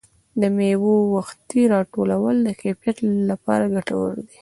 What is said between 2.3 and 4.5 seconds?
د کیفیت لپاره ګټور دي.